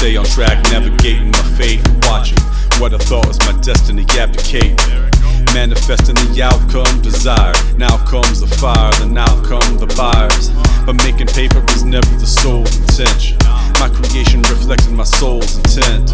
Stay 0.00 0.16
on 0.16 0.24
track, 0.24 0.56
navigating 0.72 1.30
my 1.30 1.42
fate, 1.60 1.86
watching 2.08 2.40
what 2.80 2.94
I 2.94 2.96
thought 2.96 3.28
was 3.28 3.38
my 3.40 3.52
destiny 3.60 4.06
abdicate. 4.16 4.80
Manifesting 5.52 6.14
the 6.14 6.40
outcome 6.40 7.02
desired. 7.02 7.60
Now 7.76 7.98
comes 8.08 8.40
the 8.40 8.46
fire, 8.46 8.94
then 8.94 9.12
now 9.12 9.28
come 9.44 9.76
the 9.76 9.92
buyers. 10.00 10.48
But 10.86 10.96
making 11.04 11.26
paper 11.26 11.62
is 11.76 11.84
never 11.84 12.08
the 12.16 12.24
soul's 12.24 12.74
intention. 12.80 13.36
My 13.76 13.92
creation 13.92 14.40
reflecting 14.48 14.96
my 14.96 15.04
soul's 15.04 15.58
intent. 15.60 16.08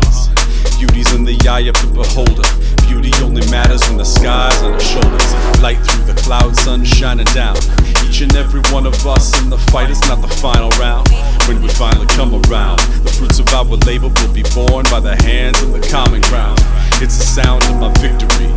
Beauty's 0.82 1.15
in 1.15 1.23
the 1.23 1.39
eye 1.47 1.71
of 1.71 1.79
the 1.79 1.87
beholder. 1.94 2.43
Beauty 2.91 3.15
only 3.23 3.47
matters 3.55 3.87
when 3.87 3.99
the 3.99 4.05
sky's 4.05 4.62
on 4.67 4.75
our 4.75 4.81
shoulders. 4.81 5.31
Light 5.62 5.79
through 5.87 6.11
the 6.11 6.19
clouds, 6.27 6.59
sun 6.59 6.85
shining 6.85 7.31
down. 7.39 7.55
Each 8.03 8.21
and 8.21 8.35
every 8.35 8.62
one 8.75 8.87
of 8.87 8.99
us 9.06 9.31
in 9.43 9.49
the 9.49 9.59
fight 9.71 9.91
is 9.91 10.00
not 10.11 10.23
the 10.23 10.32
final 10.43 10.71
round. 10.82 11.06
When 11.47 11.62
we 11.62 11.69
finally 11.69 12.06
come 12.19 12.35
around, 12.50 12.82
fruits 13.17 13.39
of 13.39 13.49
our 13.55 13.65
labor 13.89 14.09
will 14.09 14.33
be 14.33 14.45
born 14.55 14.85
by 14.93 15.01
the 15.01 15.17
hands 15.25 15.61
of 15.63 15.73
the 15.73 15.81
common 15.89 16.21
ground. 16.29 16.59
It's 17.01 17.17
the 17.17 17.25
sound 17.25 17.65
of 17.65 17.81
my 17.81 17.89
victory. 17.97 18.53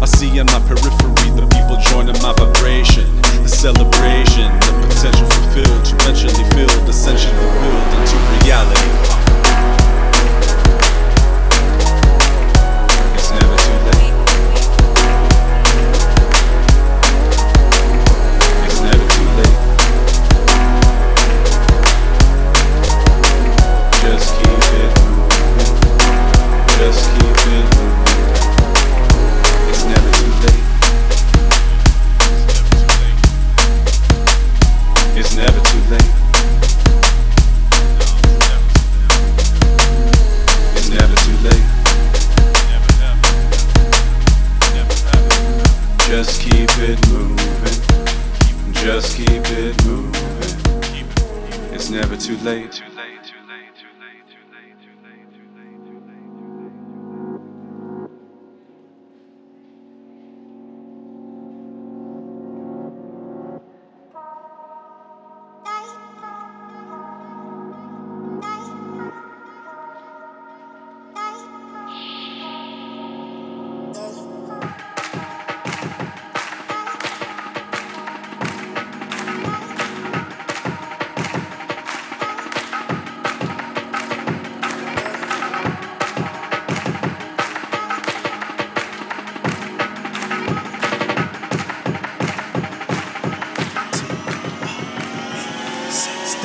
I 0.00 0.04
see 0.04 0.38
in 0.38 0.46
my 0.46 0.60
periphery 0.68 1.32
the 1.32 1.48
people 1.56 1.76
joining 1.80 2.20
my 2.20 2.32
vibration. 2.36 3.08
The 3.40 3.48
celebration, 3.48 4.52
the 4.60 4.86
potential 4.92 5.26
fulfilled, 5.32 5.88
eventually 5.88 6.44
filled, 6.52 6.88
essentially 6.88 7.32
willed 7.34 7.92
into 7.96 8.16
reality. 8.44 9.25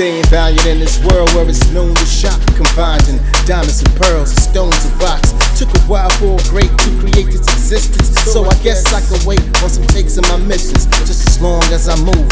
Staying 0.02 0.26
valiant 0.34 0.66
in 0.66 0.80
this 0.80 0.98
world 1.06 1.30
where 1.36 1.48
it's 1.48 1.70
known 1.70 1.94
to 1.94 2.06
shop, 2.08 2.42
confined 2.58 3.08
in 3.08 3.22
diamonds 3.46 3.86
and 3.86 3.94
pearls 4.02 4.34
and 4.34 4.42
stones 4.42 4.74
and 4.84 4.98
rocks. 4.98 5.30
Took 5.60 5.70
a 5.78 5.82
while 5.86 6.10
for 6.18 6.42
a 6.42 6.44
great 6.50 6.74
to 6.74 6.90
create 6.98 7.30
this 7.30 7.46
existence, 7.46 8.10
so 8.26 8.42
I 8.44 8.56
guess 8.66 8.82
I 8.98 8.98
can 9.06 9.24
wait 9.30 9.46
on 9.62 9.70
some 9.70 9.86
takes 9.94 10.18
of 10.18 10.24
my 10.24 10.38
missions, 10.38 10.88
just 11.06 11.30
as 11.30 11.40
long 11.40 11.62
as 11.70 11.88
I 11.88 11.94
move. 12.02 12.26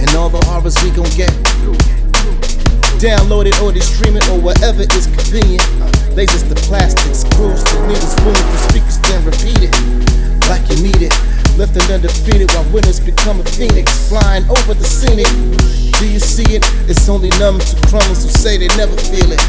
And 0.00 0.08
all 0.16 0.32
the 0.32 0.40
horrors 0.48 0.80
we 0.80 0.88
gon' 0.96 1.12
get. 1.12 1.28
Download 3.04 3.44
it 3.44 3.60
or 3.60 3.72
they 3.72 3.84
stream 3.84 4.16
it 4.16 4.26
or 4.30 4.40
whatever 4.40 4.80
is 4.80 5.12
convenient. 5.12 5.60
Lasers 6.16 6.48
to 6.48 6.56
plastics, 6.64 7.20
screws 7.20 7.62
to 7.64 7.76
needles, 7.84 8.16
spoons 8.16 8.40
to 8.40 8.58
speakers, 8.64 8.96
then 9.12 9.20
repeat 9.28 9.60
it 9.60 9.76
like 10.48 10.64
you 10.72 10.88
need 10.88 11.04
it. 11.04 11.12
Left 11.60 11.76
and 11.76 11.92
undefeated 11.92 12.50
while 12.52 12.64
winners 12.72 12.98
become 12.98 13.38
a 13.38 13.44
phoenix, 13.44 14.08
flying 14.08 14.48
over 14.48 14.72
the 14.72 14.82
scenic. 14.82 15.28
Do 16.00 16.08
you 16.08 16.18
see 16.18 16.56
it? 16.56 16.64
It's 16.88 17.06
only 17.06 17.28
numb 17.36 17.58
to 17.60 17.76
crumbs 17.86 18.24
who 18.24 18.30
say 18.32 18.56
they 18.56 18.68
never 18.80 18.96
feel 18.96 19.30
it. 19.30 19.44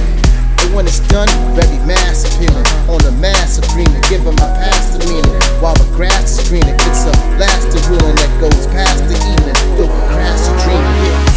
But 0.57 0.75
when 0.75 0.87
it's 0.87 0.99
done, 1.07 1.29
very 1.55 1.79
mass 1.87 2.27
appealing. 2.27 2.67
On 2.91 2.99
a 3.07 3.15
mass 3.23 3.59
agreement, 3.63 4.03
giving 4.09 4.35
my 4.35 4.51
past 4.59 5.01
a 5.01 5.07
meaning. 5.07 5.39
While 5.63 5.75
the 5.79 5.87
grass 5.95 6.37
is 6.37 6.49
greening, 6.49 6.75
it's 6.75 7.07
a 7.07 7.15
lasting 7.39 7.79
ruling 7.87 8.17
that 8.19 8.41
goes 8.43 8.67
past 8.75 9.07
the 9.07 9.15
evening. 9.15 9.55
You'll 9.79 9.87
crash 10.11 10.43
your 10.51 10.59
dreaming. 10.67 11.30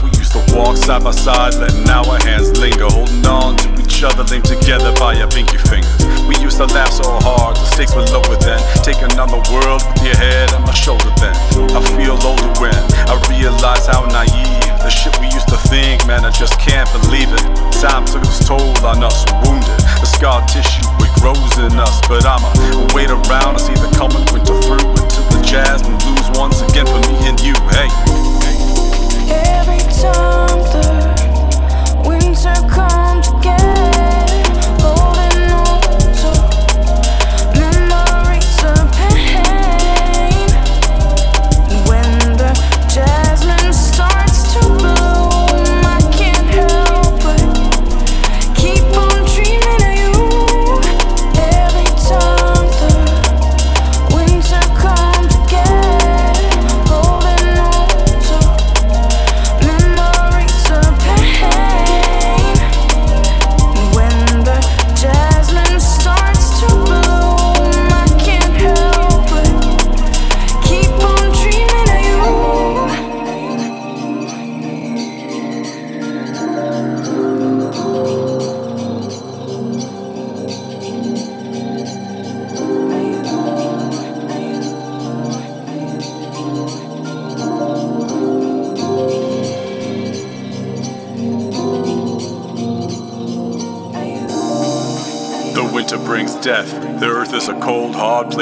We 0.00 0.08
used 0.16 0.32
to 0.32 0.42
walk 0.54 0.76
side 0.76 1.04
by 1.04 1.10
side, 1.10 1.54
letting 1.54 1.88
our 1.90 2.16
hands 2.24 2.56
linger, 2.58 2.88
holding 2.88 3.26
on 3.26 3.56
to 3.58 3.68
each 3.82 4.02
other, 4.02 4.22
linked 4.24 4.48
together 4.48 4.94
by 4.96 5.18
our 5.20 5.28
pinky 5.28 5.58
fingers. 5.58 6.00
We 6.24 6.38
used 6.38 6.56
to 6.58 6.66
laugh 6.70 6.92
so 6.92 7.04
hard, 7.20 7.56
the 7.56 7.66
stakes 7.74 7.94
were 7.94 8.06
lower 8.14 8.38
then. 8.40 8.60
Taking 8.86 9.12
on 9.18 9.28
the 9.28 9.42
world 9.50 9.82
with 9.82 10.04
your 10.06 10.16
head 10.16 10.54
on 10.54 10.62
my 10.62 10.74
shoulder 10.74 11.10
then. 11.18 11.34
I 11.74 11.80
feel 11.98 12.16
older 12.22 12.52
when 12.62 12.78
I 13.10 13.18
realize 13.28 13.86
how 13.86 14.06
naive 14.06 14.62
the 14.82 14.90
shit 14.90 15.14
we 15.20 15.26
used 15.26 15.48
to 15.48 15.56
think, 15.70 16.06
man, 16.06 16.24
I 16.24 16.30
just 16.30 16.58
can't 16.58 16.90
believe 16.90 17.30
it. 17.30 17.44
Time 17.78 18.04
took 18.04 18.22
its 18.22 18.42
toll 18.46 18.74
on 18.84 19.02
us, 19.02 19.24
wounded. 19.46 19.78
The 20.02 20.06
scar 20.06 20.42
tissue, 20.46 20.82
it 20.98 21.12
grows 21.20 21.54
in 21.58 21.78
us, 21.78 22.00
but 22.08 22.26
I'ma 22.26 22.50
wait 22.94 23.10
around 23.10 23.58
to 23.58 23.60
see 23.62 23.74
the 23.74 23.90
coming 23.94 24.26
winter 24.34 24.58
through 24.62 24.82
until 24.90 25.24
the 25.30 25.40
jasmine 25.46 25.98
blues 25.98 26.38
once 26.38 26.62
again 26.62 26.86
for 26.86 26.98
me 27.06 27.28
and 27.28 27.38
you. 27.40 27.54
Hey. 27.70 28.31
Every 29.32 29.82
time 30.02 30.58
the 30.74 32.02
winter 32.06 32.54
comes 32.68 33.28
again. 33.28 33.71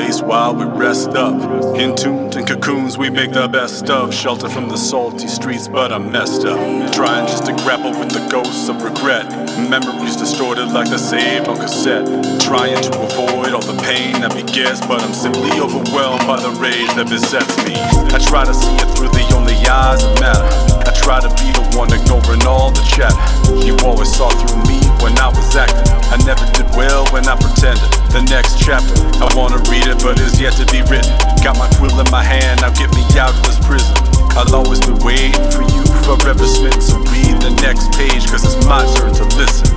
Place 0.01 0.23
while 0.23 0.55
we 0.55 0.65
rest 0.65 1.11
up. 1.11 1.35
Entombed 1.77 2.37
in 2.37 2.47
cocoons, 2.47 2.97
we 2.97 3.11
make 3.11 3.33
the 3.33 3.49
best 3.49 3.91
of. 3.91 4.15
Shelter 4.15 4.49
from 4.49 4.69
the 4.69 4.77
salty 4.77 5.29
streets, 5.29 5.69
but 5.69 5.93
I'm 5.93 6.11
messed 6.11 6.45
up. 6.47 6.59
Trying 6.93 7.27
just 7.27 7.47
to 7.47 7.53
grapple 7.65 7.91
with 7.91 8.11
the 8.11 8.27
ghosts 8.31 8.69
of 8.69 8.83
regret. 8.83 9.27
Memories 9.69 10.17
distorted 10.17 10.67
like 10.73 10.89
they're 10.89 10.99
saved 10.99 11.49
on 11.49 11.57
cassette. 11.57 12.07
Trying 12.41 12.81
to 12.83 13.01
avoid 13.01 13.53
all 13.53 13.63
the 13.63 13.81
pain 13.83 14.21
that 14.23 14.35
begets, 14.35 14.81
but 14.87 15.03
I'm 15.03 15.13
simply 15.13 15.51
overwhelmed 15.61 16.27
by 16.27 16.41
the 16.41 16.51
rage 16.61 16.93
that 16.95 17.09
besets 17.09 17.57
me. 17.67 17.75
I 18.15 18.19
try 18.19 18.45
to 18.45 18.55
see 18.55 18.75
it 18.75 18.89
through 18.97 19.09
the 19.09 19.35
only 19.35 19.55
eyes 19.67 20.03
that 20.03 20.21
matter. 20.21 20.80
I 20.91 20.93
try 20.99 21.21
to 21.23 21.31
be 21.39 21.47
the 21.55 21.63
one 21.79 21.87
ignoring 21.95 22.43
all 22.51 22.75
the 22.75 22.83
chatter. 22.83 23.15
You 23.63 23.79
always 23.87 24.11
saw 24.11 24.27
through 24.43 24.59
me 24.67 24.83
when 24.99 25.15
I 25.23 25.31
was 25.31 25.55
acting. 25.55 25.87
I 26.11 26.19
never 26.27 26.43
did 26.51 26.67
well 26.75 27.07
when 27.15 27.31
I 27.31 27.39
pretended. 27.39 27.87
The 28.11 28.27
next 28.27 28.59
chapter, 28.59 28.99
I 29.23 29.31
wanna 29.39 29.63
read 29.71 29.87
it, 29.87 30.03
but 30.03 30.19
it's 30.19 30.43
yet 30.43 30.59
to 30.59 30.67
be 30.67 30.83
written. 30.91 31.15
Got 31.47 31.63
my 31.63 31.71
quill 31.79 31.95
in 31.95 32.11
my 32.11 32.27
hand, 32.27 32.67
now 32.67 32.75
get 32.75 32.91
me 32.91 33.07
out 33.15 33.31
of 33.31 33.39
this 33.47 33.55
prison. 33.63 33.95
I'll 34.35 34.51
always 34.51 34.83
be 34.83 34.91
waiting 35.07 35.39
for 35.55 35.63
you, 35.63 35.87
forever 36.03 36.43
smitten. 36.43 36.83
So 36.83 36.99
read 37.15 37.39
the 37.39 37.55
next 37.63 37.95
page, 37.95 38.27
cause 38.27 38.43
it's 38.43 38.59
my 38.67 38.83
turn 38.99 39.15
to 39.15 39.27
listen. 39.39 39.71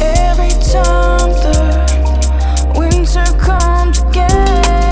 Every 0.00 0.56
time 0.64 1.28
the 1.44 2.72
winter 2.72 3.28
comes 3.36 4.00
again. 4.00 4.87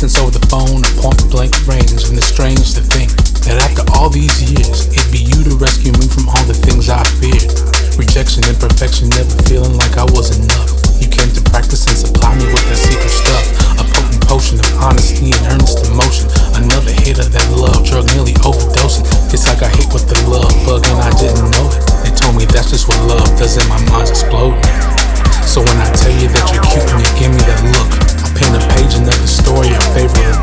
distance 0.00 0.24
over 0.24 0.32
the 0.32 0.48
phone, 0.48 0.80
a 0.80 0.92
point 0.96 1.20
blank 1.28 1.52
rings, 1.68 2.08
and 2.08 2.16
it's 2.16 2.32
strange 2.32 2.72
to 2.72 2.80
think 2.80 3.12
that 3.44 3.60
after 3.60 3.84
all 3.92 4.08
these 4.08 4.32
years, 4.48 4.88
it'd 4.96 5.12
be 5.12 5.20
you 5.20 5.44
to 5.44 5.52
rescue 5.60 5.92
me 6.00 6.08
from 6.08 6.24
all 6.32 6.40
the 6.48 6.56
things 6.56 6.88
I 6.88 7.04
feared. 7.20 7.52
Rejection, 8.00 8.40
imperfection, 8.48 9.12
never 9.12 9.28
feeling 9.44 9.76
like 9.76 10.00
I 10.00 10.08
was 10.16 10.32
enough. 10.40 10.72
You 11.04 11.04
came 11.04 11.28
to 11.36 11.44
practice 11.52 11.84
and 11.84 12.00
supply 12.00 12.32
me 12.32 12.48
with 12.48 12.64
that 12.72 12.80
secret 12.80 13.12
stuff, 13.12 13.44
a 13.76 13.84
potent 13.92 14.24
potion 14.24 14.56
of 14.56 14.72
honesty 14.80 15.36
and 15.36 15.42
earnest 15.52 15.84
emotion. 15.84 16.32
Another 16.56 16.96
hit 17.04 17.20
of 17.20 17.28
that 17.36 17.48
love 17.52 17.84
drug, 17.84 18.08
nearly 18.16 18.32
overdosing. 18.40 19.04
It's 19.28 19.44
like 19.52 19.60
I 19.60 19.68
hit 19.68 19.92
with 19.92 20.08
the 20.08 20.16
love 20.24 20.48
bug 20.64 20.80
and 20.88 20.96
I 20.96 21.12
didn't 21.20 21.44
know 21.52 21.68
it. 21.76 22.08
They 22.08 22.12
told 22.16 22.40
me 22.40 22.48
that's 22.48 22.72
just 22.72 22.88
what 22.88 22.96
love 23.04 23.28
does, 23.36 23.60
and 23.60 23.68
my 23.68 23.80
mind's 23.92 24.16
exploding. 24.16 24.64
So 25.44 25.60
when 25.60 25.76
I 25.76 25.92
tell 25.92 26.14
you 26.16 26.32
that 26.32 26.44
you're 26.56 26.64
cute 26.72 26.88
and 26.88 27.04
you 27.04 27.10
give 27.20 27.32
me 27.36 27.42
that 27.44 27.60
look. 27.68 28.09
A 28.30 28.58
page, 28.74 28.94
story, 29.28 29.68
your 29.68 29.80
favorite. 29.92 30.34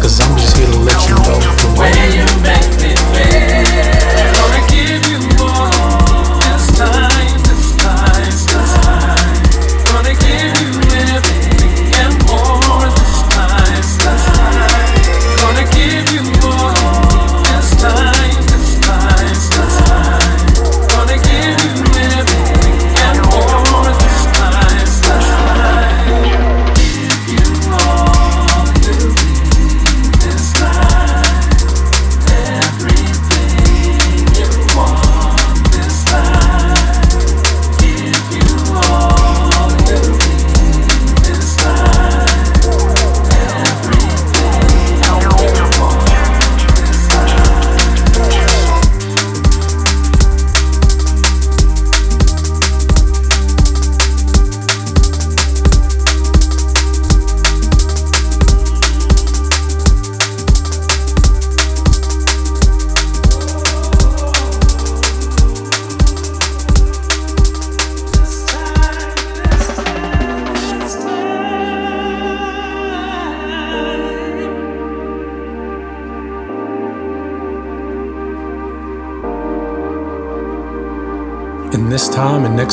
Cause 0.00 0.20
I'm 0.20 0.36
just 0.36 0.56
here 0.56 0.66
to 0.66 0.78
let 0.78 1.08
you 1.08 1.14
know 1.16 1.40
the 1.60 1.68
way. 1.80 1.90
You 2.12 2.24
make 2.44 2.70
me 2.80 2.92
feel. 3.12 3.64
Gonna 4.36 4.62
give 4.68 5.02
you 5.10 5.31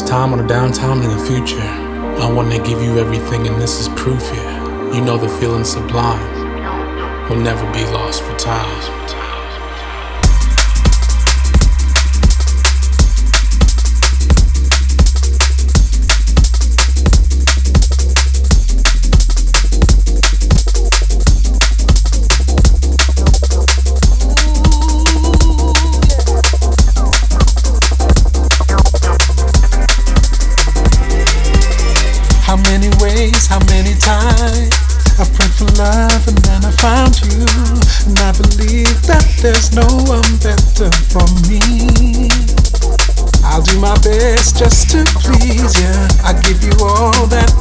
time 0.10 0.34
on 0.34 0.39
a 0.39 0.43
downtime 0.43 1.04
in 1.04 1.15
the 1.15 1.24
future, 1.24 1.62
I 1.62 2.34
want 2.34 2.52
to 2.52 2.58
give 2.58 2.82
you 2.82 2.98
everything, 2.98 3.45
and 3.45 3.62
this 3.62 3.80
is 3.80 3.89
proof 3.89 4.28
here. 4.32 4.54
You 4.91 5.02
know 5.02 5.19
the 5.19 5.30
feeling 5.30 5.63
sublime 5.63 7.30
will 7.30 7.38
never 7.38 7.63
be 7.72 7.86
lost 7.86 8.24
for 8.24 8.36
time. 8.39 8.88
No 39.73 39.88
one 40.08 40.38
better 40.39 40.89
for 41.12 41.25
me. 41.49 42.29
I'll 43.43 43.62
do 43.62 43.79
my 43.79 43.95
best 44.03 44.58
just 44.58 44.91
to 44.91 45.03
please 45.21 45.73
you. 45.79 45.93
I 46.23 46.39
give 46.41 46.63
you 46.63 46.73
all 46.82 47.27
that 47.27 47.59